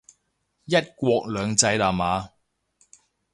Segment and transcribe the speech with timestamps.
[0.65, 2.31] 一國兩制喇嘛